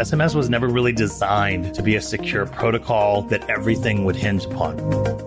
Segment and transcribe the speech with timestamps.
[0.00, 4.78] SMS was never really designed to be a secure protocol that everything would hinge upon.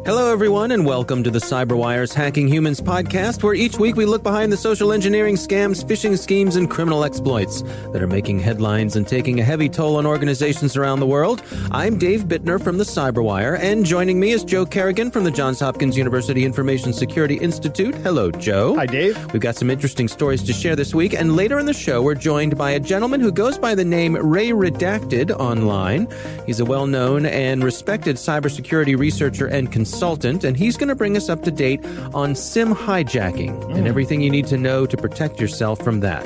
[0.03, 4.23] Hello, everyone, and welcome to the Cyberwire's Hacking Humans podcast, where each week we look
[4.23, 7.61] behind the social engineering scams, phishing schemes, and criminal exploits
[7.91, 11.43] that are making headlines and taking a heavy toll on organizations around the world.
[11.69, 15.59] I'm Dave Bittner from the Cyberwire, and joining me is Joe Carrigan from the Johns
[15.59, 17.93] Hopkins University Information Security Institute.
[17.97, 18.73] Hello, Joe.
[18.73, 19.33] Hi, Dave.
[19.33, 22.15] We've got some interesting stories to share this week, and later in the show, we're
[22.15, 26.07] joined by a gentleman who goes by the name Ray Redacted online.
[26.45, 31.17] He's a well known and respected cybersecurity researcher and consultant, and he's going to bring
[31.17, 31.83] us up to date
[32.13, 33.75] on SIM hijacking Mm.
[33.79, 36.23] and everything you need to know to protect yourself from that.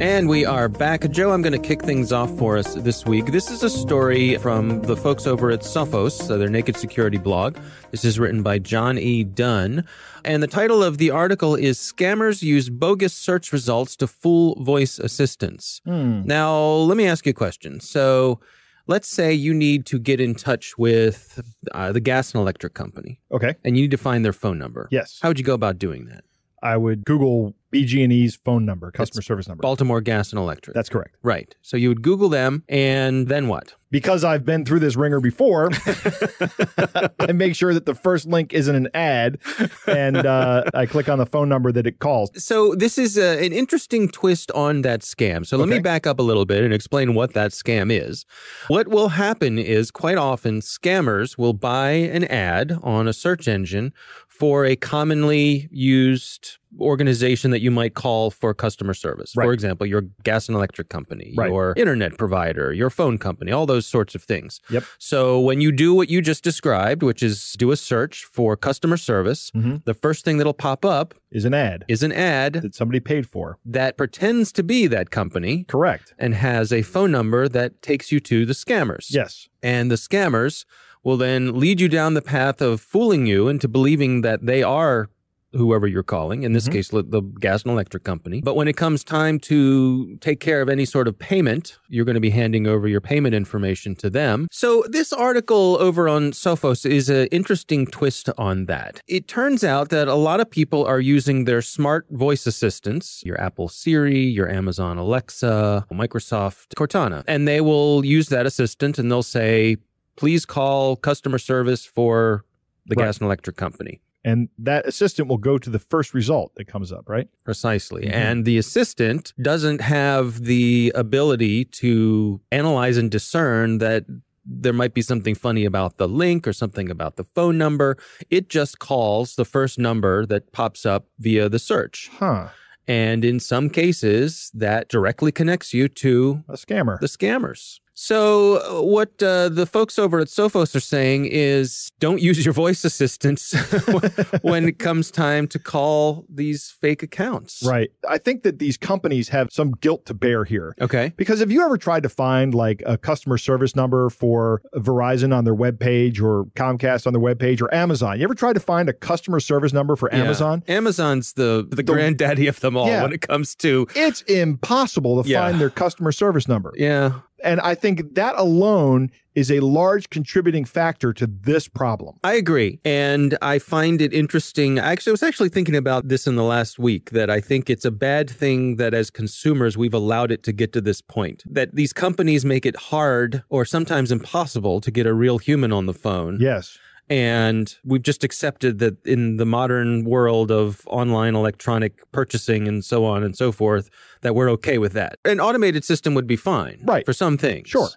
[0.00, 1.10] And we are back.
[1.10, 3.26] Joe, I'm going to kick things off for us this week.
[3.26, 7.56] This is a story from the folks over at Sophos, uh, their naked security blog.
[7.90, 9.24] This is written by John E.
[9.24, 9.84] Dunn.
[10.24, 15.00] And the title of the article is Scammers Use Bogus Search Results to Fool Voice
[15.00, 15.80] Assistants.
[15.84, 17.80] Now, let me ask you a question.
[17.80, 18.38] So,
[18.86, 21.40] let's say you need to get in touch with
[21.72, 23.56] uh, the gas and electric company, Okay.
[23.64, 24.88] and you need to find their phone number.
[24.92, 25.18] Yes.
[25.20, 26.22] How would you go about doing that?
[26.62, 29.60] I would Google BG&E's phone number, customer It's service number.
[29.60, 30.74] Baltimore Gas and Electric.
[30.74, 31.16] That's correct.
[31.22, 31.54] right.
[31.62, 33.74] So you would Google them, and then what?
[33.90, 35.70] Because I've been through this ringer before,
[37.20, 39.38] I make sure that the first link isn't an ad,
[39.86, 42.30] and uh, I click on the phone number that it calls.
[42.42, 45.46] So this is a, an interesting twist on that scam.
[45.46, 48.26] So let me back up a little bit and explain what that scam is.
[48.68, 53.92] What will happen is quite often scammers will buy an ad on a search engine
[54.38, 59.32] for a commonly used organization that you might call for customer service.
[59.32, 61.50] For example, your gas and electric company, Right.
[61.50, 64.60] your internet provider, your phone company, all those sorts of things.
[64.70, 64.84] Yep.
[64.98, 68.96] So when you do what you just described, which is do a search for customer
[68.98, 69.82] service, Mhm.
[69.86, 73.26] the first thing that'll pop up Is an ad is an ad that somebody paid
[73.26, 73.58] for.
[73.64, 76.14] that pretends to be that company Correct.
[76.18, 79.06] and has a phone number that takes you to the scammers.
[79.10, 79.48] Yes.
[79.62, 80.64] And the scammers
[81.08, 85.08] will then lead you down the path of fooling you into believing that they are
[85.54, 86.72] whoever you're calling, in this Mhm.
[86.72, 88.42] case, the gas and electric company.
[88.44, 92.16] But when it comes time to take care of any sort of payment, you're going
[92.16, 94.46] to be handing over your payment information to them.
[94.52, 99.00] So this article over on Sophos is an interesting twist on that.
[99.08, 103.40] It turns out that a lot of people are using their smart voice assistants, your
[103.40, 109.22] Apple Siri, your Amazon Alexa, Microsoft Cortana, and they will use that assistant and they'll
[109.22, 109.78] say,
[110.18, 112.44] please call customer service for
[112.86, 113.06] the Right.
[113.06, 114.00] gas and electric company.
[114.24, 117.28] And that assistant will go to the first result that comes up, right?
[117.44, 118.02] Precisely.
[118.06, 118.12] Mhm.
[118.12, 124.04] And the assistant doesn't have the ability to analyze and discern that
[124.44, 127.96] there might be something funny about the link or something about the phone number.
[128.30, 132.10] It just calls the first number that pops up via the search.
[132.18, 132.48] Huh.
[132.86, 136.98] And in some cases, that directly connects you to A scammer.
[136.98, 137.80] the scammers.
[138.00, 142.54] So, uh, what uh, the folks over at Sophos are saying is don't use your
[142.54, 143.52] voice assistants
[144.42, 147.64] when it comes time to call these fake accounts.
[147.66, 147.90] right.
[148.08, 150.76] I think that these companies have some guilt to bear here.
[150.80, 151.12] Okay.
[151.16, 155.42] Because have you ever tried to find like a customer service number for Verizon on
[155.42, 158.18] their webpage or Comcast on their webpage or Amazon?
[158.18, 160.18] You ever tried to find a customer service number for Yeah.
[160.22, 160.62] Amazon?
[160.68, 163.02] Amazon's the the granddaddy of them all Yeah.
[163.02, 165.40] when it comes to It's impossible to Yeah.
[165.40, 166.72] find their customer service number.
[166.76, 167.22] yeah.
[167.42, 172.16] And I think that alone is a large contributing factor to this problem.
[172.24, 172.80] I agree.
[172.84, 174.80] And I find it interesting.
[174.80, 177.84] Actually, I was actually thinking about this in the last week that I think it's
[177.84, 181.44] a bad thing that as consumers, we've allowed it to get to this point.
[181.46, 185.86] That these companies make it hard or sometimes impossible to get a real human on
[185.86, 186.38] the phone.
[186.40, 186.76] Yes.
[187.10, 193.04] And we've just accepted that in the modern world of online electronic purchasing and so
[193.04, 193.88] on and so forth,
[194.20, 195.18] that we're okay with that.
[195.24, 196.80] An automated system would be fine.
[196.84, 197.06] Right.
[197.06, 197.68] For some things.
[197.68, 197.88] Sure.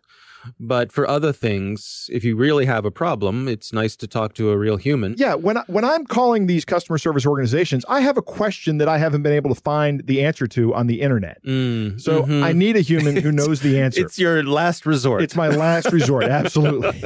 [0.59, 4.49] But for other things, if you really have a problem, it's nice to talk to
[4.52, 5.16] a real human.
[5.17, 8.88] Yeah, when I, when I'm calling these customer service organizations, I have a question that
[8.88, 11.43] I haven't been able to find the answer to on the internet.
[11.46, 12.43] Mm, So mhm.
[12.43, 14.02] I need a human who knows the answer.
[14.05, 15.22] It's your last resort.
[15.22, 16.23] It's my last resort.
[16.41, 17.03] Absolutely.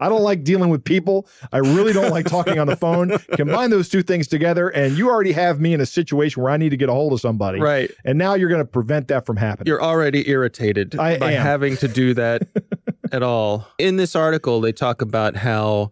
[0.00, 1.26] I don't like dealing with people.
[1.52, 3.16] I really don't like talking on the phone.
[3.32, 6.56] Combine those two things together, and you already have me in a situation where I
[6.58, 7.60] need to get a hold of somebody.
[7.60, 7.90] right.
[8.04, 9.66] And now you're going to prevent that from happening.
[9.68, 11.42] You're already irritated I by am.
[11.42, 12.25] having to do that
[13.12, 13.68] at all.
[13.78, 15.90] In this article, they talk about how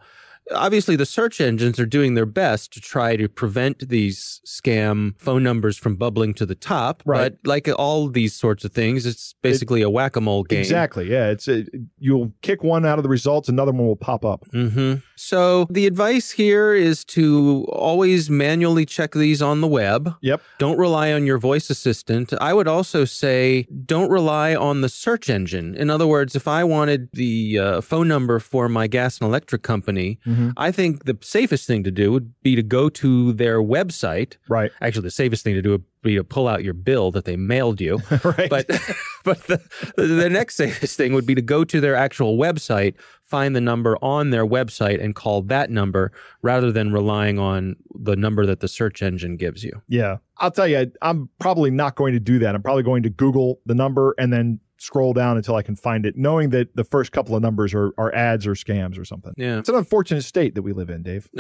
[0.53, 5.43] obviously the search engines are doing their best to try to prevent these scam phone
[5.43, 7.03] numbers from bubbling to the top.
[7.07, 7.35] Right.
[7.43, 10.61] But like all these sorts of things, it's basically a whack a mole game.
[10.61, 11.11] Exactly.
[11.11, 11.31] Yeah.
[11.31, 11.65] It's a,
[11.99, 14.45] you'll kick one out of the results, another one will pop up.
[14.51, 20.15] hmm So the advice here is to always manually check these on the web.
[20.21, 20.43] Yep.
[20.59, 22.33] Don't rely on your voice assistant.
[22.41, 25.75] I would also say don't rely on the search engine.
[25.75, 29.63] In other words, if I wanted the uh, phone number for my gas and electric
[29.63, 30.51] company, Mm-hmm.
[30.57, 34.37] I think the safest thing to do would be to go to their website.
[34.49, 34.71] Right.
[34.81, 37.81] Actually, the safest thing to do be to pull out your bill that they mailed
[37.81, 38.01] you.
[38.25, 38.49] right.
[38.49, 38.67] But
[39.25, 39.61] but the,
[39.97, 43.97] the next safest thing would be to go to their actual website, find the number
[44.03, 46.13] on their website, and call that number
[46.43, 49.83] rather than relying on the number that the search engine gives you.
[49.89, 50.19] yeah.
[50.39, 52.57] I'll tell you, I'm probably not going to do that.
[52.57, 56.05] I'm probably going to Google the number and then scroll down until I can find
[56.07, 59.33] it, knowing that the first couple of numbers are, are ads or scams or something.
[59.37, 59.59] Yeah.
[59.59, 61.29] It's an unfortunate state that we live in, Dave.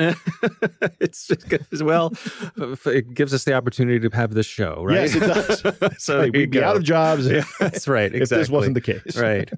[1.00, 2.12] it's just as well.
[2.86, 5.10] It gives us the opportunity to have this show, right?
[5.10, 5.98] Yes, it does.
[6.02, 8.14] so we'd be out of jobs Yeah, that's right.
[8.14, 8.22] Exactly.
[8.22, 9.16] if this wasn't the case.
[9.16, 9.50] right.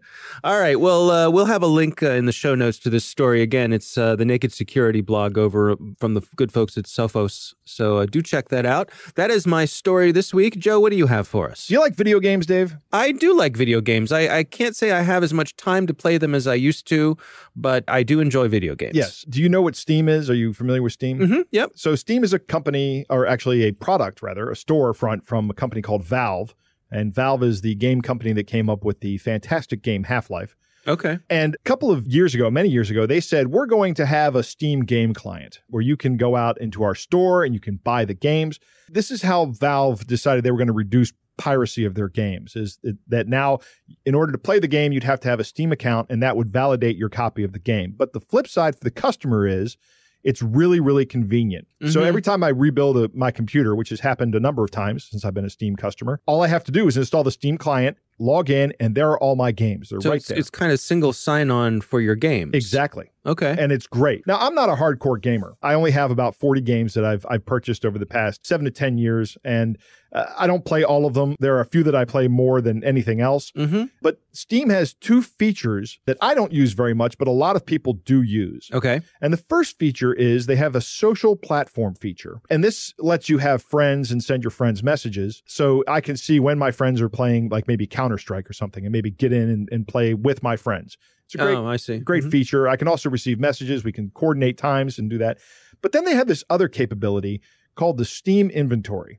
[0.44, 0.78] All right.
[0.80, 3.42] Well, uh, we'll have a link uh, in the show notes to this story.
[3.42, 7.54] Again, it's uh, the Naked Security blog over from the good folks at Sophos.
[7.64, 8.90] So uh, do check that out.
[9.14, 10.58] That is my story this week.
[10.58, 11.66] Joe, what do you have for us?
[11.66, 12.76] Do you like video games, Dave?
[12.92, 14.12] I do like video games.
[14.12, 16.86] I, I can't say I have as much time to play them as I used
[16.88, 17.16] to,
[17.54, 18.96] but I do enjoy video games.
[18.96, 19.24] Yes.
[19.28, 20.28] Do you know what Steam is?
[20.30, 21.18] Are you familiar with Steam?
[21.18, 21.72] hmm Yep.
[21.74, 25.82] So Steam is a company, or actually a product rather, a storefront from a company
[25.82, 26.54] called Valve.
[26.90, 30.56] And Valve is the game company that came up with the fantastic game Half Life.
[30.88, 31.18] Okay.
[31.28, 34.36] And a couple of years ago, many years ago, they said, we're going to have
[34.36, 37.76] a Steam game client where you can go out into our store and you can
[37.82, 38.60] buy the games.
[38.88, 42.78] This is how Valve decided they were going to reduce piracy of their games is
[43.08, 43.58] that now
[44.04, 46.36] in order to play the game you'd have to have a steam account and that
[46.36, 49.76] would validate your copy of the game but the flip side for the customer is
[50.24, 52.06] it's really really convenient so Mhm.
[52.06, 55.24] every time i rebuild a, my computer which has happened a number of times since
[55.24, 57.98] i've been a steam customer all i have to do is install the steam client
[58.18, 60.72] log in and there are all my games they're So right it's, there it's kind
[60.72, 62.52] of single sign on for your games.
[62.54, 63.56] exactly Okay.
[63.58, 64.24] and it's great.
[64.26, 65.56] Now, I'm not a hardcore gamer.
[65.60, 68.70] I only have about 40 games that I've I've purchased over the past 7 to
[68.70, 69.76] 10 years and
[70.12, 71.34] uh, I don't play all of them.
[71.40, 73.50] There are a few that I play more than anything else.
[73.50, 73.86] mm-hmm.
[74.00, 77.66] But Steam has two features that I don't use very much, but a lot of
[77.66, 78.70] people do use.
[78.72, 79.00] Okay.
[79.20, 82.40] And the first feature is they have a social platform feature.
[82.48, 85.42] And this lets you have friends and send your friends messages.
[85.46, 88.84] So I can see when my friends are playing, like maybe Counter Strike or something,
[88.84, 90.96] and maybe get in and, and play with my friends.
[91.24, 91.98] It's a great, oh, I see.
[91.98, 92.30] great Mhm.
[92.30, 92.68] feature.
[92.68, 93.82] I can also receive messages.
[93.82, 95.38] We can coordinate times and do that.
[95.82, 97.40] But then they have this other capability
[97.74, 99.18] called the Steam inventory.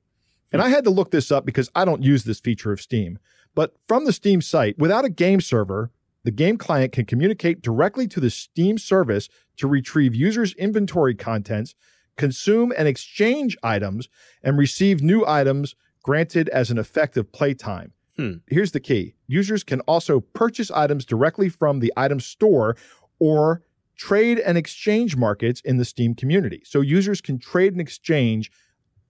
[0.54, 3.20] And I had to look this up because I don't use this feature of Steam.
[3.54, 5.92] But from the Steam site, without a game server,
[6.24, 11.76] the game client can communicate directly to the Steam service to retrieve users' inventory contents,
[12.16, 14.08] consume and exchange items,
[14.42, 17.92] and receive new items granted as an effective playtime.
[18.18, 18.34] Hmm.
[18.48, 22.76] Here's the key users can also purchase items directly from the item store
[23.20, 23.62] or
[23.96, 26.62] trade and exchange markets in the Steam community.
[26.66, 28.52] So users can trade and exchange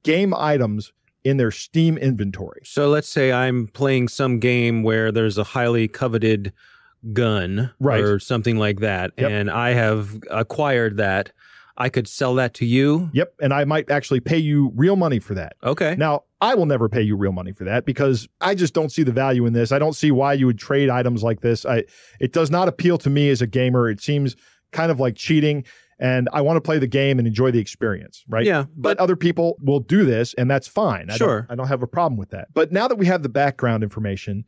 [0.03, 0.91] game items
[1.23, 2.61] in their Steam inventory.
[2.63, 6.53] So let's say I'm playing some game where there's a highly coveted
[7.13, 8.01] gun Right.
[8.01, 9.29] or something like that, Yep.
[9.31, 11.31] and I have acquired that.
[11.77, 13.09] I could sell that to you.
[13.13, 13.35] Yep.
[13.41, 15.55] And I might actually pay you real money for that.
[15.63, 15.95] Okay.
[15.95, 19.03] Now, I will never pay you real money for that because I just don't see
[19.03, 19.71] the value in this.
[19.71, 21.65] I don't see why you would trade items like this.
[21.65, 21.83] I
[22.19, 23.89] it does not appeal to me as a gamer.
[23.89, 24.35] It seems
[24.71, 25.65] kind of like cheating
[25.99, 28.45] and I want to play the game and enjoy the experience, right?
[28.45, 31.09] Yeah, But other people will do this and that's fine.
[31.09, 31.41] I Sure.
[31.41, 32.49] Don't, I don't have a problem with that.
[32.53, 34.45] But now that we have the background information,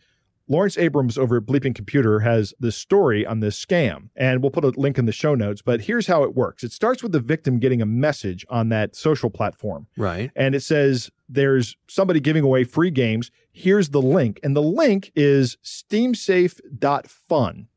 [0.52, 4.66] Lawrence Abrams over at Bleeping Computer has this story on this scam, and we'll put
[4.66, 5.62] a link in the show notes.
[5.62, 8.96] But here's how it works it starts with the victim getting a message on that
[8.96, 10.32] social platform Right.
[10.36, 13.30] and it says there's somebody giving away free games.
[13.52, 14.40] Here's the link.
[14.42, 17.68] And the link is steamsafe.fun.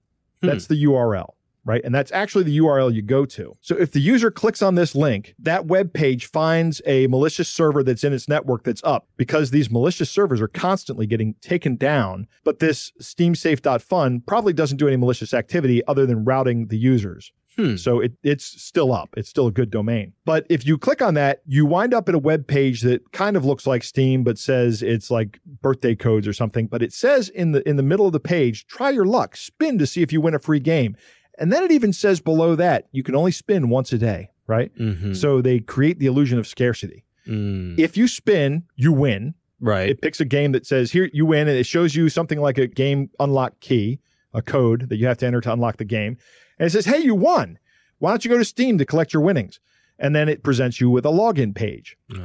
[0.40, 0.46] Hmm.
[0.46, 1.34] That's the URL,
[1.64, 1.80] right?
[1.84, 3.54] And that's actually the URL you go to.
[3.60, 7.82] So if the user clicks on this link, that web page finds a malicious server
[7.82, 12.26] that's in its network that's up because these malicious servers are constantly getting taken down.
[12.44, 17.32] But this steamsafe.fun probably doesn't do any malicious activity other than routing the users.
[17.56, 17.76] Hmm.
[17.76, 19.10] So it, it's still up.
[19.16, 20.14] It's still a good domain.
[20.24, 23.36] But if you click on that, you wind up at a web page that kind
[23.36, 26.66] of looks like Steam, but says it's like birthday codes or something.
[26.66, 29.78] But it says in the in the middle of the page, try your luck, spin
[29.78, 30.96] to see if you win a free game.
[31.42, 34.72] And then it even says below that you can only spin once a day, right?
[34.78, 35.14] Mhm.
[35.16, 37.04] So they create the illusion of scarcity.
[37.26, 37.78] Mm.
[37.78, 39.34] If you spin, you win.
[39.60, 39.90] right.
[39.90, 42.58] It picks a game that says here you win, and it shows you something like
[42.58, 43.98] a game unlock key,
[44.32, 46.16] a code that you have to enter to unlock the game.
[46.58, 47.58] And it says, hey, you won.
[47.98, 49.60] Why don't you go to Steam to collect your winnings?
[49.98, 51.96] And then it presents you with a login page.
[52.12, 52.18] Oh.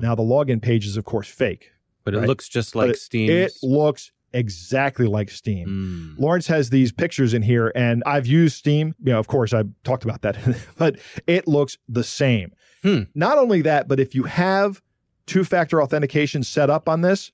[0.00, 1.70] Now, the login page is, of course, fake.
[2.04, 3.30] but it looks just like Steam.
[3.30, 6.14] It looks exactly like Steam.
[6.16, 6.20] Mm.
[6.22, 8.94] Lawrence has these pictures in here, and I've used Steam.
[9.02, 10.36] You know, of course, I've talked about that,
[10.78, 12.52] but it looks the same.
[12.82, 13.02] Hmm.
[13.14, 14.82] Not only that, but if you have
[15.26, 17.32] two factor authentication set up on this,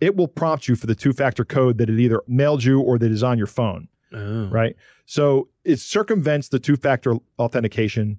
[0.00, 2.98] it will prompt you for the two factor code that it either mailed you or
[2.98, 4.46] that is on your phone, Oh.
[4.48, 4.76] right?
[5.06, 8.18] So it circumvents the two factor authentication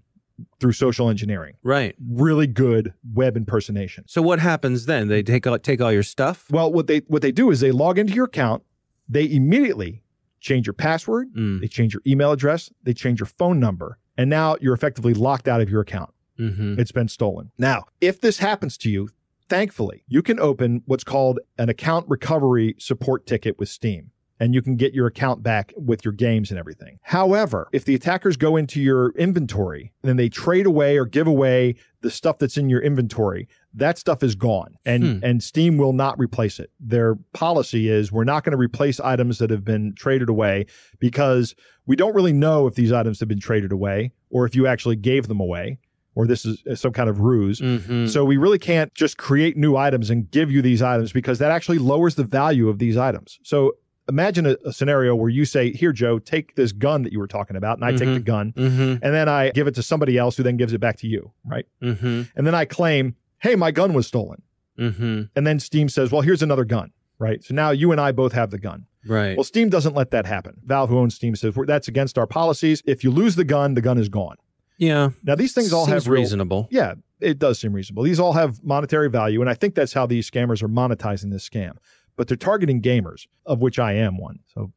[0.59, 1.55] through social engineering.
[1.63, 1.95] Right.
[2.05, 4.03] Really good web impersonation.
[4.07, 5.07] So what happens then?
[5.07, 6.45] They take all, take all your stuff.
[6.51, 8.63] Well, what they what they do is they log into your account,
[9.07, 10.03] they immediately
[10.41, 11.61] change your password, Mm.
[11.61, 15.47] they change your email address, they change your phone number, and now you're effectively locked
[15.47, 16.11] out of your account.
[16.37, 17.51] hmm It's been stolen.
[17.57, 19.09] Now, if this happens to you,
[19.47, 24.11] thankfully, you can open what's called an account recovery support ticket with Steam.
[24.39, 26.99] And you can get your account back with your games and everything.
[27.03, 31.25] However, if the attackers go into your inventory and then they trade away or give
[31.25, 34.75] away the stuff that's in your inventory, that stuff is gone.
[34.85, 35.19] And Hmm.
[35.23, 36.69] and Steam will not replace it.
[36.81, 40.65] Their policy is we're not going to replace items that have been traded away
[40.99, 44.67] because we don't really know if these items have been traded away or if you
[44.67, 45.79] actually gave them away
[46.13, 47.59] or this is some kind of ruse.
[47.59, 51.39] hmm So we really can't just create new items and give you these items because
[51.39, 53.39] that actually lowers the value of these items.
[53.43, 53.73] So
[54.07, 57.27] imagine a, a scenario where you say, "Here, Joe, take this gun that you were
[57.27, 58.13] talking about," and I take Mhm.
[58.15, 60.79] the gun, hmm and then I give it to somebody else who then gives it
[60.79, 61.65] back to you, right?
[61.81, 64.41] hmm And then I claim, "Hey, my gun was stolen,"
[64.77, 67.41] hmm and then Steam says, "Well, here's another gun." Right.
[67.43, 68.87] So now you and I both have the gun.
[69.07, 69.37] Right.
[69.37, 70.55] Well, Steam doesn't let that happen.
[70.65, 72.81] Valve, who owns Steam, says "We're- that's against our policies.
[72.85, 74.35] If you lose the gun, the gun is gone.
[74.77, 75.11] yeah.
[75.23, 76.67] Now, these things all Seems have real, reasonable.
[76.69, 78.03] yeah, it does seem reasonable.
[78.03, 81.47] These all have monetary value, and I think that's how these scammers are monetizing this
[81.47, 81.77] scam.
[82.15, 84.39] But they're targeting gamers, of which I am one.
[84.53, 84.71] So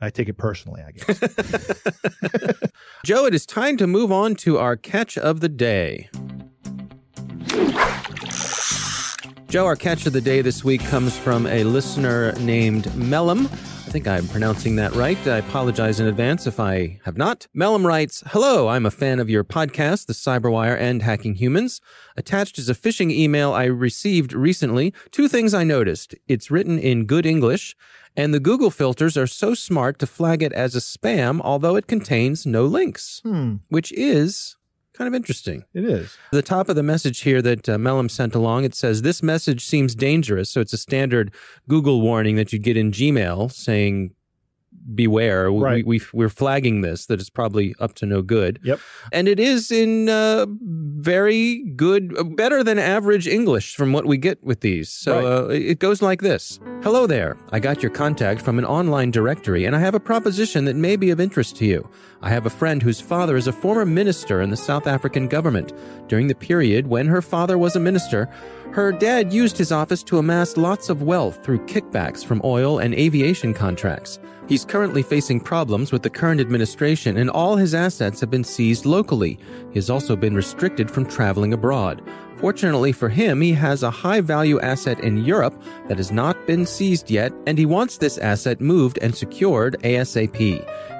[0.00, 1.18] I take it personally, I guess.
[3.04, 6.10] Joe, it is time to move on to our catch of the day.
[9.52, 13.44] Joe, our catch of the day this week comes from a listener named Mellum.
[13.52, 15.18] I think I'm pronouncing that right.
[15.28, 17.46] I apologize in advance if I have not.
[17.54, 21.82] Mellum writes Hello, I'm a fan of your podcast, The Cyberwire and Hacking Humans.
[22.16, 24.94] Attached is a phishing email I received recently.
[25.10, 27.76] Two things I noticed it's written in good English,
[28.16, 31.86] and the Google filters are so smart to flag it as a spam, although it
[31.86, 34.56] contains no links, hmm, which is
[34.94, 35.64] kind of interesting.
[35.74, 36.16] it is.
[36.32, 39.64] The top of the message here that uh, Mellum sent along, it says, This message
[39.64, 40.50] seems dangerous.
[40.50, 41.34] So it's a standard
[41.68, 44.14] Google warning that you get in Gmail saying,
[44.94, 45.86] Beware, we, Right.
[45.86, 48.58] we, we're flagging this, that it's probably up to no good.
[48.64, 48.80] Yep.
[49.12, 54.16] And it is in uh, very good, uh, better than average English from what we
[54.16, 54.90] get with these.
[54.90, 57.36] So uh, it goes like this Hello there.
[57.52, 60.96] I got your contact from an online directory, and I have a proposition that may
[60.96, 61.88] be of interest to you.
[62.22, 65.72] I have a friend whose father is a former minister in the South African government.
[66.08, 68.28] During the period when her father was a minister,
[68.72, 72.94] her dad used his office to amass lots of wealth through kickbacks from oil and
[72.94, 74.18] aviation contracts.
[74.52, 78.84] He's currently facing problems with the current administration, and all his assets have been seized
[78.84, 79.38] locally.
[79.70, 82.02] He has also been restricted from traveling abroad.
[82.36, 85.54] Fortunately for him, he has a high value asset in Europe
[85.88, 90.36] that has not been seized yet, and he wants this asset moved and secured ASAP.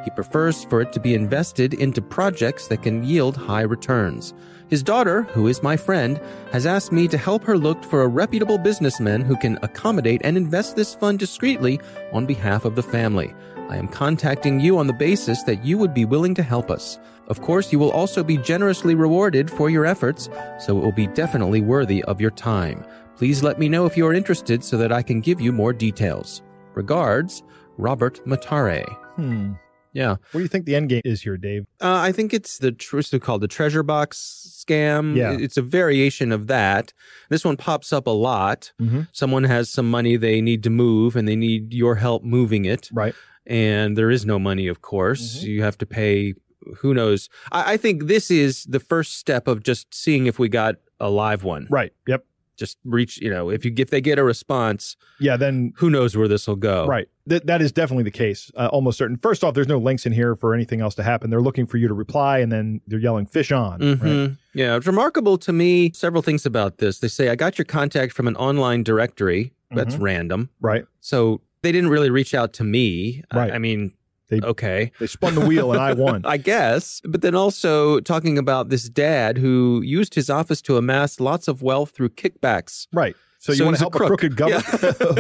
[0.05, 4.33] He prefers for it to be invested into projects that can yield high returns.
[4.73, 6.19] His daughter, who is my friend,
[6.51, 10.35] has asked me to help her look for a reputable businessman who can accommodate and
[10.35, 11.79] invest this fund discreetly
[12.11, 13.35] on behalf of the family.
[13.69, 16.99] I am contacting you on the basis that you would be willing to help us.
[17.29, 21.07] Of course, you will also be generously rewarded for your efforts, so it will be
[21.09, 22.83] definitely worthy of your time.
[23.19, 25.75] Please let me know if you are interested so that I can give you more
[25.75, 26.41] details.
[26.73, 27.43] Regards,
[27.77, 28.91] Robert Matare.
[29.17, 29.53] Hmm.
[29.93, 30.11] Yeah.
[30.11, 31.67] What do you think the end game is here, Dave?
[31.81, 35.17] Uh, I think it's the tr- what's it called the treasure box scam.
[35.17, 35.33] Yeah.
[35.33, 36.93] it's a variation of that.
[37.31, 38.73] This one pops up a lot.
[38.81, 39.09] Mhm.
[39.13, 42.89] Someone has some money they need to move, and they need your help moving it.
[42.93, 43.15] Right.
[43.47, 45.41] And there is no money, of course.
[45.41, 45.49] Mhm.
[45.49, 46.35] You have to pay.
[46.79, 47.29] Who knows?
[47.51, 51.11] I, I think this is the first step of just seeing if we got a
[51.11, 51.67] live one.
[51.69, 51.93] Right.
[52.07, 52.25] Yep.
[52.57, 53.19] Just reach.
[53.21, 55.37] You know, if you if they get a response, Yeah.
[55.37, 56.87] Then who knows where this will go?
[56.87, 57.09] Right.
[57.27, 58.51] That that is definitely the case.
[58.57, 59.17] Uh, almost certain.
[59.17, 61.31] First off, there's no links in here for anything else to happen.
[61.31, 63.99] They're looking for you to reply, and then they're yelling "fish on." Right.
[63.99, 64.37] Mhm.
[64.55, 65.93] Yeah, it's remarkable to me.
[65.95, 66.99] Several things about this.
[66.99, 69.53] They say I got your contact from an online directory.
[69.75, 70.03] That's Mhm.
[70.03, 70.51] random.
[70.61, 70.85] Right.
[71.01, 73.23] So they didn't really reach out to me.
[73.31, 73.53] I- Right.
[73.53, 73.93] I, mean,
[74.41, 76.23] They- okay, They spun the wheel, and I won.
[76.27, 77.01] I guess.
[77.05, 81.63] But then also talking about this dad who used his office to amass lots of
[81.63, 82.87] wealth through kickbacks.
[82.93, 83.15] Right.
[83.39, 84.09] So you So want to help a, crook.
[84.11, 84.65] crooked, government,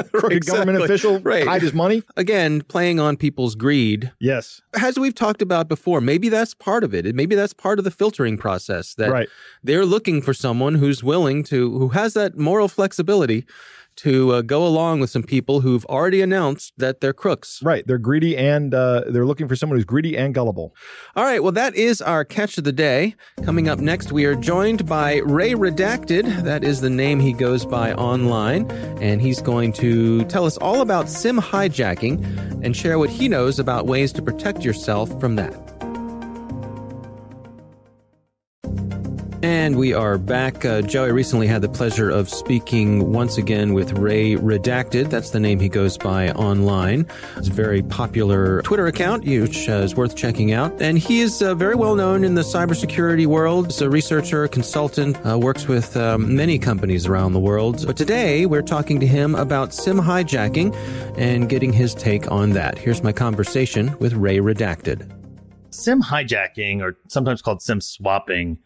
[0.13, 0.41] crooked Exactly.
[0.41, 1.45] government official Right.
[1.45, 2.05] hide his money?
[2.17, 4.13] Again, playing on people's greed.
[4.21, 4.63] Yes.
[4.81, 7.13] As we've talked about before, maybe that's part of it.
[7.17, 9.29] Maybe that's part of the filtering process that Right.
[9.65, 13.45] they're looking for someone who's willing to, who has that moral flexibility
[13.97, 17.61] to uh, go along with some people who've already announced that they're crooks.
[17.63, 17.87] Right.
[17.87, 20.75] They're greedy and uh, they're looking for someone who's greedy and gullible.
[21.17, 23.15] All right, well, that is our catch of the day.
[23.45, 26.43] Coming up next, we are joined by Ray Redacted.
[26.43, 28.71] That is the name he goes by online.
[29.01, 33.59] And he's going to tell us all about sim hijacking and share what he knows
[33.59, 35.82] about ways to protect yourself from that.
[39.43, 40.65] And we are back.
[40.65, 45.11] Uh, Joey recently had the pleasure of speaking once again with Ray Redacted.
[45.11, 47.09] That's the name he goes by online.
[47.37, 50.81] It's a very popular Twitter account, which uh, is worth checking out.
[50.81, 53.67] And he is uh, very well known in the cybersecurity world.
[53.67, 57.85] He's a researcher, consultant, uh, works with um, many companies around the world.
[57.85, 60.73] But today we're talking to him about sim hijacking
[61.19, 62.79] and getting his take on that.
[62.79, 65.11] Here's my conversation with Ray Redacted.
[65.71, 68.57] Sim hijacking, or sometimes called sim swapping,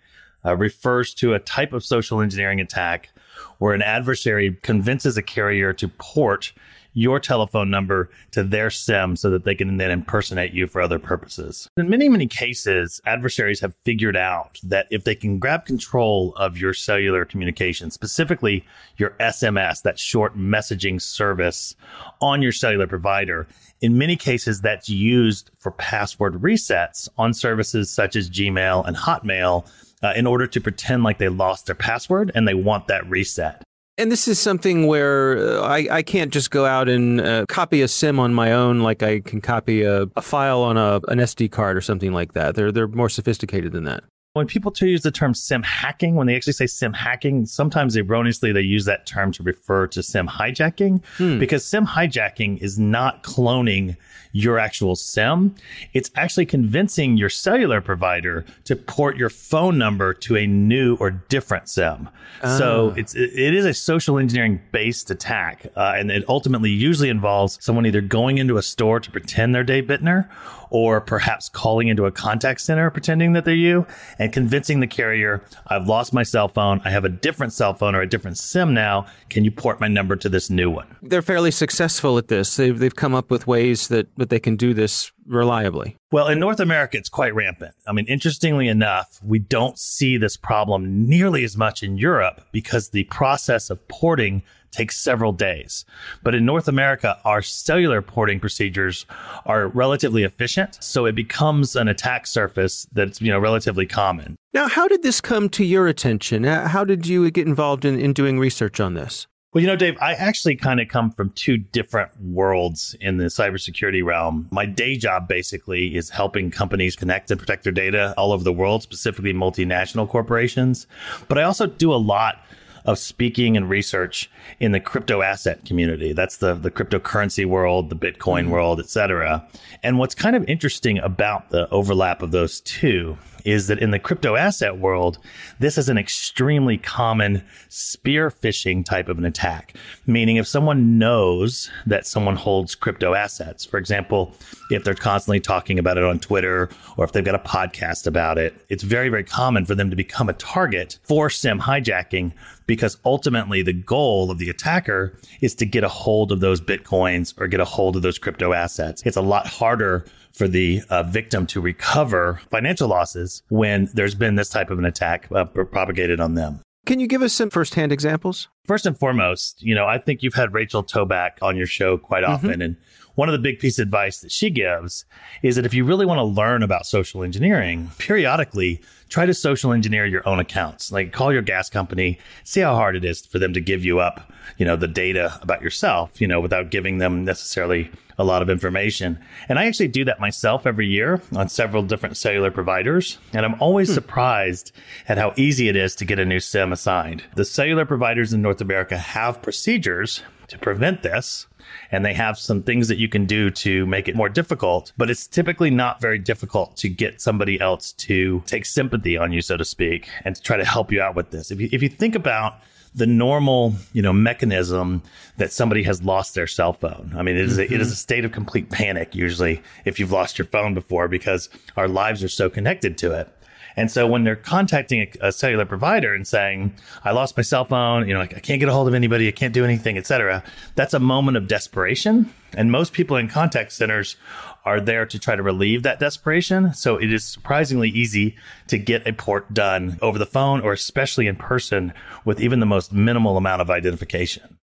[0.46, 3.10] uh, refers to a type of social engineering attack
[3.58, 6.52] where an adversary convinces a carrier to port
[6.96, 10.98] your telephone number to their SIM so that they can then impersonate you for other
[10.98, 11.68] purposes.
[11.76, 16.56] In many, many cases, adversaries have figured out that if they can grab control of
[16.56, 18.64] your cellular communication, specifically
[18.96, 21.76] your SMS, that short messaging service
[22.22, 23.46] on your cellular provider,
[23.82, 29.70] in many cases, that's used for password resets on services such as Gmail and Hotmail
[30.02, 33.62] uh, in order to pretend like they lost their password and they want that reset.
[33.98, 37.80] And this is something where uh, I, I can't just go out and uh, copy
[37.80, 41.18] a SIM on my own like I can copy a, a file on a, an
[41.18, 42.54] SD card or something like that.
[42.54, 44.04] They're, they're more sophisticated than that.
[44.36, 48.52] When people use the term sim hacking, when they actually say sim hacking, sometimes erroneously
[48.52, 51.00] they use that term to refer to sim hijacking
[51.38, 53.96] because sim hijacking is not cloning
[54.32, 55.54] your actual SIM.
[55.94, 61.10] It's actually convincing your cellular provider to port your phone number to a new or
[61.10, 62.10] different SIM.
[62.58, 67.08] So it's it it is a social engineering based attack, uh, and it ultimately usually
[67.08, 70.28] involves someone either going into a store to pretend they're Dave Bittner,
[70.70, 73.86] or perhaps calling into a contact center pretending that they're you,
[74.18, 76.80] and convincing the carrier, "I've lost my cell phone.
[76.84, 79.06] I have a different cell phone or a different SIM now.
[79.30, 82.56] Can you port my number to this new one?" They're fairly successful at this.
[82.56, 85.96] They've, they've come up with ways that, that they can do this reliably.
[86.12, 87.74] Well, in North America, it's quite rampant.
[87.86, 92.90] I mean, interestingly enough, we don't see this problem nearly as much in Europe because
[92.90, 95.84] the process of porting takes several days.
[96.22, 99.06] But in North America, our cellular porting procedures
[99.44, 100.78] are relatively efficient.
[100.82, 104.36] So it becomes an attack surface that's, you know, relatively common.
[104.52, 106.46] Now, how did this come to your attention?
[106.46, 109.26] Uh, How did you get involved in, in doing research on this?
[109.52, 113.26] Well, you know, Dave, I actually kind of come from two different worlds in the
[113.26, 114.48] cybersecurity realm.
[114.50, 118.52] My day job basically is helping companies connect and protect their data all over the
[118.52, 120.86] world, specifically multinational corporations.
[121.28, 122.44] But I also do a lot
[122.86, 126.12] of speaking and research in the crypto asset community.
[126.12, 128.50] That's the, the cryptocurrency world, the Bitcoin mm-hmm.
[128.50, 129.46] world, et cetera.
[129.82, 133.98] And what's kind of interesting about the overlap of those two is that in the
[133.98, 135.18] crypto asset world,
[135.60, 139.76] this is an extremely common spear phishing type of an attack.
[140.04, 144.34] Meaning, if someone knows that someone holds crypto assets, for example,
[144.70, 148.38] if they're constantly talking about it on Twitter or if they've got a podcast about
[148.38, 152.32] it, it's very, very common for them to become a target for SIM hijacking
[152.66, 157.32] because ultimately the goal of the attacker is to get a hold of those bitcoins
[157.40, 159.02] or get a hold of those crypto assets.
[159.04, 164.34] It's a lot harder for the uh, victim to recover financial losses when there's been
[164.34, 166.60] this type of an attack uh, propagated on them.
[166.84, 168.46] Can you give us some firsthand examples?
[168.64, 172.22] First and foremost, you know, I think you've had Rachel Toback on your show quite
[172.22, 172.62] often.
[172.62, 172.76] And
[173.16, 175.04] one of the big pieces of advice that she gives
[175.42, 179.72] is that if you really want to learn about social engineering, periodically try to social
[179.72, 180.92] engineer your own accounts.
[180.92, 184.00] Like call your gas company, see how hard it is for them to give you
[184.00, 188.42] up, you know, the data about yourself, you know, without giving them necessarily a lot
[188.42, 189.18] of information.
[189.48, 193.18] And I actually do that myself every year on several different cellular providers.
[193.32, 193.94] And I'm always hmm.
[193.94, 194.72] surprised
[195.08, 197.24] at how easy it is to get a new SIM assigned.
[197.34, 201.46] The cellular providers in North America have procedures to prevent this.
[201.90, 205.10] And they have some things that you can do to make it more difficult, but
[205.10, 209.56] it's typically not very difficult to get somebody else to take sympathy on you, so
[209.56, 211.50] to speak, and to try to help you out with this.
[211.50, 212.60] If you, if you think about
[212.96, 215.02] the normal, you know, mechanism
[215.36, 217.12] that somebody has lost their cell phone.
[217.14, 217.96] I mean, it is, a, it is a mm-hmm.
[217.96, 222.28] state of complete panic usually if you've lost your phone before because our lives are
[222.28, 223.28] so connected to it.
[223.76, 227.64] And so when they're contacting a, a, cellular provider and saying, I lost my cell
[227.64, 229.98] phone, you know, I, I can't get a hold of anybody, I can't do anything,
[229.98, 230.42] etc.,
[230.74, 232.32] that's a moment of desperation.
[232.54, 234.16] And most people in contact centers
[234.64, 236.72] are there to try to relieve that desperation.
[236.74, 238.36] So it is surprisingly easy
[238.68, 241.92] to get a port done over the phone or especially in person
[242.24, 244.58] with even the most minimal amount of identification.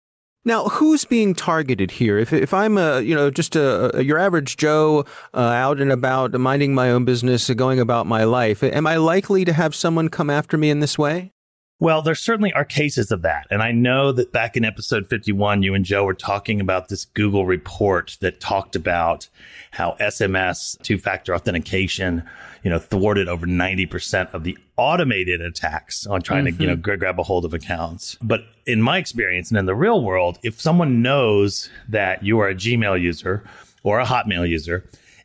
[0.46, 2.18] Now, who's being targeted here?
[2.18, 5.92] If, if I'm a, you know, just a, a your average Joe uh, out and
[5.92, 10.08] about, minding my own business, going about my life, am I likely to have someone
[10.10, 11.34] come after me in this way?
[11.82, 13.48] Well, there certainly are cases of that.
[13.50, 17.06] And I know that back in episode 51, you and Joe were talking about this
[17.06, 19.30] Google report that talked about
[19.72, 22.24] how SMS two factor authentication,
[22.64, 26.58] you know, thwarted over 90% of the automated attacks on trying mm-hmm.
[26.58, 27.00] to, you know, mm-hmm.
[27.00, 28.18] grab a hold of accounts.
[28.22, 32.50] But in my experience and in the real world, if someone knows that you are
[32.50, 33.46] a Gmail user
[33.84, 34.84] or a Hotmail user,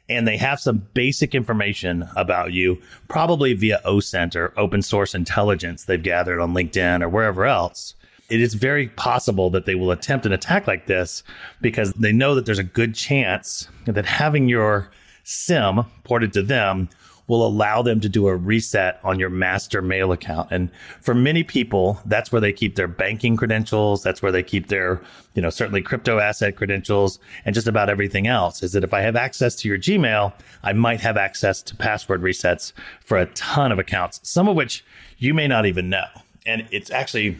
[0.09, 5.85] and they have some basic information about you, probably via OSINT or open source intelligence
[5.85, 7.95] they've gathered on LinkedIn or wherever else.
[8.31, 11.23] It is very possible that they will attempt an attack like this
[11.61, 14.91] because they know that there's a good chance that having your
[15.25, 16.89] SIM ported to them
[17.27, 20.51] will allow them to do a reset on your master mail account.
[20.51, 24.03] And for many people, that's where they keep their banking credentials.
[24.03, 25.01] That's where they keep their,
[25.35, 29.01] you know, certainly crypto asset credentials and just about everything else is that if I
[29.01, 30.33] have access to your Gmail,
[30.63, 34.85] I might have access to password resets for a ton of accounts, some of which
[35.19, 36.07] you may not even know.
[36.45, 37.39] And it's actually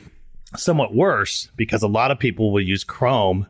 [0.57, 3.47] somewhat worse because a lot of people will use Chrome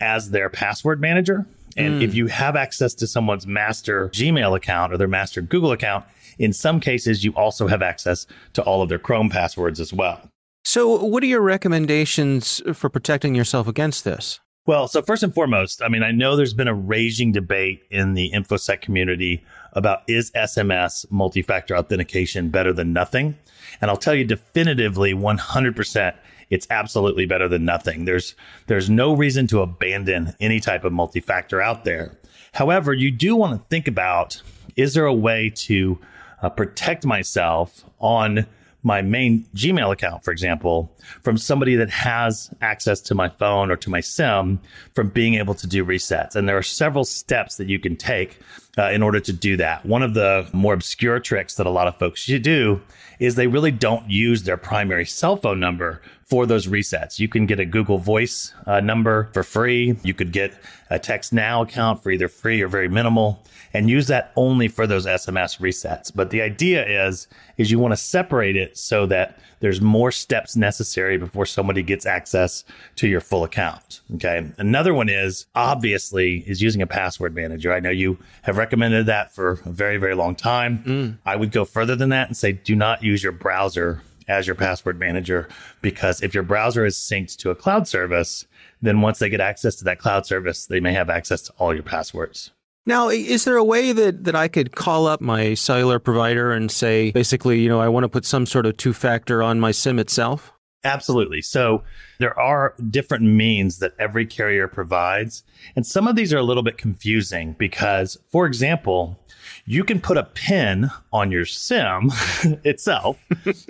[0.00, 1.46] as their password manager.
[1.76, 2.02] And mm.
[2.02, 6.04] if you have access to someone's master Gmail account or their master Google account,
[6.38, 10.20] in some cases, you also have access to all of their Chrome passwords as well.
[10.64, 14.40] So, what are your recommendations for protecting yourself against this?
[14.64, 18.14] Well, so first and foremost, I mean, I know there's been a raging debate in
[18.14, 23.36] the InfoSec community about is SMS multi factor authentication better than nothing?
[23.80, 26.14] And I'll tell you definitively 100%
[26.52, 28.04] it's absolutely better than nothing.
[28.04, 28.34] There's
[28.66, 32.18] there's no reason to abandon any type of multi-factor out there.
[32.52, 34.40] However, you do want to think about
[34.76, 35.98] is there a way to
[36.42, 38.46] uh, protect myself on
[38.82, 43.76] my main Gmail account, for example, from somebody that has access to my phone or
[43.76, 44.60] to my SIM
[44.94, 46.36] from being able to do resets.
[46.36, 48.40] And there are several steps that you can take
[48.78, 49.84] uh, in order to do that.
[49.84, 52.80] One of the more obscure tricks that a lot of folks should do
[53.18, 57.18] is they really don't use their primary cell phone number for those resets.
[57.18, 59.96] You can get a Google Voice uh, number for free.
[60.02, 60.54] You could get
[60.88, 64.86] a Text Now account for either free or very minimal and use that only for
[64.86, 66.10] those SMS resets.
[66.14, 67.26] But the idea is
[67.58, 72.04] is you want to separate it so that there's more steps necessary before somebody gets
[72.04, 72.64] access
[72.96, 74.00] to your full account.
[74.14, 74.50] Okay.
[74.58, 77.72] Another one is obviously is using a password manager.
[77.72, 80.84] I know you have recommended that for a very, very long time.
[80.84, 81.18] Mm.
[81.26, 84.54] I would go further than that and say do not use your browser as your
[84.54, 85.48] password manager
[85.80, 88.46] because if your browser is synced to a cloud service,
[88.80, 91.74] then once they get access to that cloud service, they may have access to all
[91.74, 92.52] your passwords.
[92.86, 96.70] Now, is there a way that, that I could call up my cellular provider and
[96.70, 99.70] say, basically, you know, I want to put some sort of two factor on my
[99.72, 100.51] SIM itself?
[100.84, 101.42] Absolutely.
[101.42, 101.84] So
[102.18, 105.44] there are different means that every carrier provides.
[105.76, 109.18] And some of these are a little bit confusing because, for example,
[109.64, 112.10] you can put a pin on your SIM
[112.64, 113.18] itself,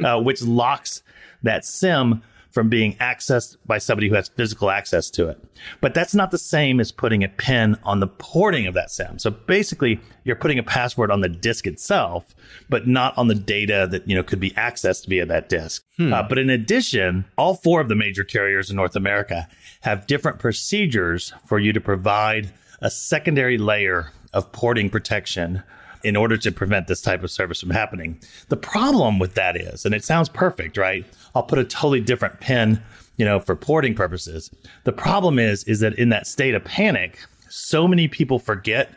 [0.03, 1.03] uh, which locks
[1.43, 2.23] that SIM
[2.53, 5.43] from being accessed by somebody who has physical access to it.
[5.81, 9.19] But that's not the same as putting a pin on the porting of that SIM.
[9.19, 12.35] So basically, you're putting a password on the disk itself,
[12.69, 15.85] but not on the data that you know could be accessed via that disk.
[15.97, 16.13] Hmm.
[16.13, 19.49] Uh, but in addition, all four of the major carriers in North America
[19.81, 25.63] have different procedures for you to provide a secondary layer of porting protection
[26.05, 28.21] in order to prevent this type of service from happening.
[28.49, 31.07] The problem with that is, and it sounds perfect, right?
[31.35, 32.83] I'll put a totally different pin,
[33.17, 34.51] you know, for porting purposes.
[34.85, 38.91] The problem is, is that in that state of panic, so many people forget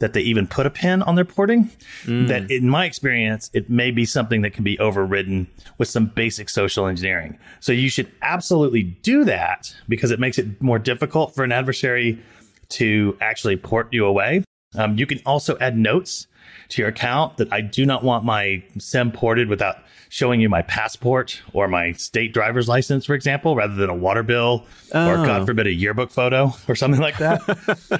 [0.00, 1.70] that they even put a pin on their porting
[2.04, 2.26] mm.
[2.26, 5.46] that in my experience it may be something that can be overridden
[5.78, 10.60] with some basic social engineering so you should absolutely do that because it makes it
[10.60, 12.18] more difficult for an adversary
[12.68, 14.42] to actually port you away
[14.76, 16.26] um, you can also add notes
[16.70, 20.62] to your account that I do not want my SIM ported without showing you my
[20.62, 25.10] passport or my state driver's license, for example, rather than a water bill oh.
[25.10, 27.40] or, God forbid, a yearbook photo or something like that.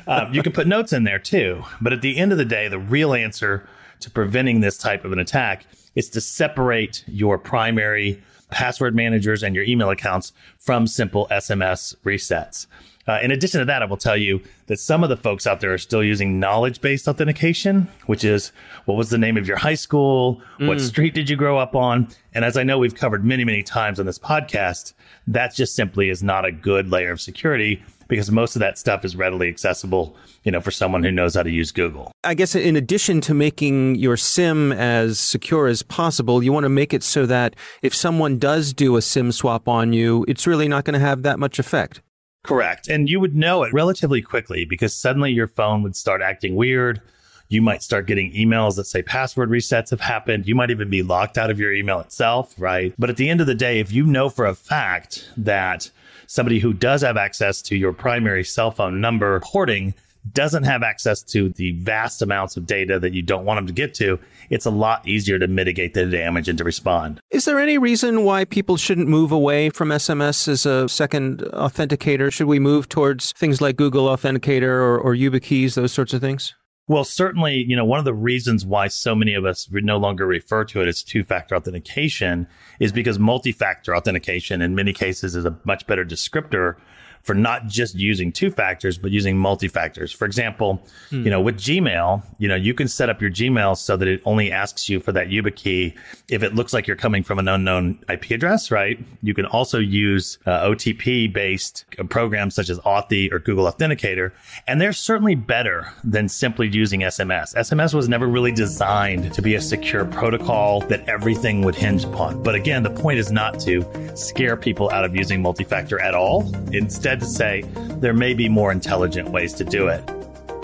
[0.07, 1.65] um, you can put notes in there too.
[1.81, 3.67] But at the end of the day, the real answer
[4.01, 9.55] to preventing this type of an attack is to separate your primary password managers and
[9.55, 12.67] your email accounts from simple SMS resets.
[13.09, 15.61] Uh, in addition to that, I will tell you that some of the folks out
[15.61, 18.53] there are still using knowledge based authentication, which is
[18.85, 20.43] what was the name of your high school?
[20.59, 22.09] What street did you grow up on?
[22.35, 24.93] And as I know we've covered many, many times on this podcast,
[25.27, 29.05] that just simply is not a good layer of security because most of that stuff
[29.05, 32.13] is readily accessible, you know, for someone who knows how to use Google.
[32.25, 36.69] I guess in addition to making your SIM as secure as possible, you want to
[36.69, 40.69] make it so that if someone does do a SIM swap on you, it's really
[40.69, 42.03] not going to have that much effect.
[42.43, 42.89] Correct.
[42.89, 47.01] And you would know it relatively quickly because suddenly your phone would start acting weird.
[47.49, 50.47] You might start getting emails that say password resets have happened.
[50.47, 52.95] You might even be locked out of your email itself, right?
[52.99, 55.91] But at the end of the day, if you know for a fact that
[56.29, 59.95] somebody who does have access to your primary cell phone number porting
[60.33, 63.73] doesn't have access to the vast amounts of data that you don't want them to
[63.73, 64.19] get to,
[64.51, 67.21] it's a lot easier to mitigate the damage and to respond.
[67.31, 72.33] Is there any reason why people shouldn't move away from SMS as a second authenticator?
[72.33, 76.55] Should we move towards things like Google Authenticator or, or YubiKeys, those sorts of things?
[76.91, 80.27] Well, certainly, you know, one of the reasons why so many of us no longer
[80.27, 82.49] refer to it as two factor authentication
[82.81, 86.75] is because multi factor authentication in many cases is a much better descriptor
[87.23, 90.13] for not just using two factors, but using multi factors.
[90.13, 93.97] For example, you know, with Gmail, you know, you can set up your Gmail so
[93.97, 95.97] that it only asks you for that YubiKey
[96.29, 98.99] if it looks like you're coming from an unknown IP address, right?
[99.23, 104.33] You can also use uh, OTP based programs such as Authy or Google Authenticator,
[104.67, 107.55] and they're certainly better than simply using SMS.
[107.55, 112.43] SMS was never really designed to be a secure protocol that everything would hinge upon.
[112.43, 113.85] But again, the point is not to
[114.17, 116.51] scare people out of using multi factor at all.
[116.73, 117.63] Instead, to say
[117.99, 120.09] there may be more intelligent ways to do it.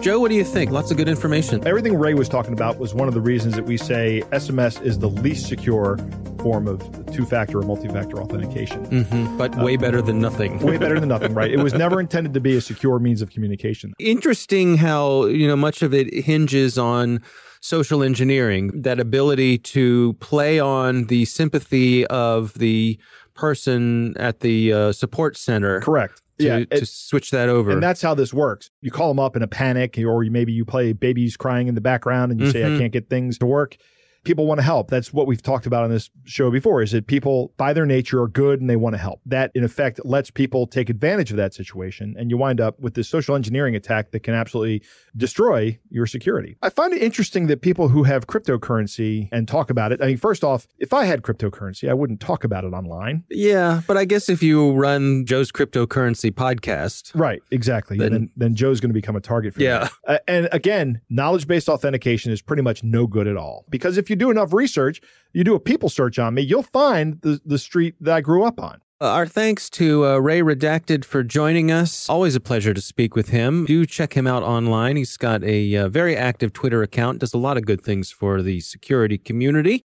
[0.00, 0.70] Joe, what do you think?
[0.70, 1.66] Lots of good information.
[1.66, 4.98] Everything Ray was talking about was one of the reasons that we say SMS is
[4.98, 5.98] the least secure
[6.40, 6.80] form of
[7.12, 8.85] two factor or multi factor authentication.
[8.85, 10.61] hmm But way better than nothing.
[10.61, 11.50] Way better than nothing, right?
[11.50, 13.94] It was never intended to be a secure means of communication.
[13.98, 17.20] Interesting how, you know, much of it hinges on
[17.61, 22.96] social engineering, that ability to play on the sympathy of the
[23.37, 25.81] person at the uh, support center.
[25.81, 26.22] Correct.
[26.38, 26.64] To, yeah.
[26.66, 27.70] to switch that over.
[27.70, 28.70] and that's how this works.
[28.83, 31.81] You call them up in a panic, or maybe you play babies crying in the
[31.81, 32.79] background and you say, I Mhm.
[32.79, 33.77] can't get things to work.
[34.26, 34.90] People want to help.
[34.90, 38.20] That's what we've talked about on this show before is that people by their nature
[38.20, 39.20] are good and they want to help.
[39.24, 42.14] That in effect lets people take advantage of that situation.
[42.18, 44.82] And you wind up with this social engineering attack that can absolutely
[45.16, 46.56] destroy your security.
[46.62, 50.02] I find it interesting that people who have cryptocurrency and talk about it.
[50.02, 53.24] I mean, first off, if I had cryptocurrency, I wouldn't talk about it online.
[53.30, 57.96] yeah, but I guess if you run Joe's cryptocurrency podcast, Right, exactly.
[57.96, 59.88] Then- then, then Joe's going to become a target for Yeah.
[60.06, 63.64] Uh, and again, knowledge based authentication is pretty much no good at all.
[63.70, 65.00] Because if you do enough research,
[65.33, 68.44] you do a people search on me, you'll find the, the street that I grew
[68.44, 68.81] up on.
[68.98, 72.09] Uh, our thanks to uh, Ray Redacted for joining us.
[72.09, 73.66] Always a pleasure to speak with him.
[73.66, 74.96] Do check him out online.
[74.96, 78.40] He's got a uh, very active Twitter account, does a lot of good things for
[78.40, 79.85] the security community.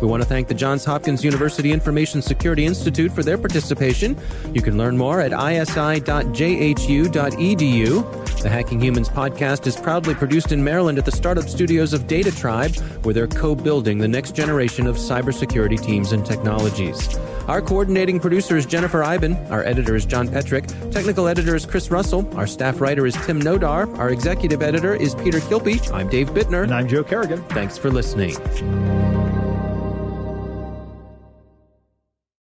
[0.00, 4.18] We want to thank the Johns Hopkins University Information Security Institute for their participation.
[4.54, 6.00] You can learn more at isi.jhu.edu.
[8.42, 12.34] The Hacking Humans podcast is proudly produced in Maryland at the startup studios of Data
[12.34, 17.18] Tribe, where they're co building the next generation of cybersecurity teams and technologies.
[17.48, 19.36] Our coordinating producer is Jennifer Eiben.
[19.50, 20.68] Our editor is John Petrik.
[20.90, 22.26] Technical editor is Chris Russell.
[22.36, 23.98] Our staff writer is Tim Nodar.
[23.98, 25.92] Our executive editor is Peter Kilpe.
[25.92, 26.62] I'm Dave Bittner.
[26.62, 27.42] And I'm Joe Carrigan.
[27.44, 28.36] Thanks for listening.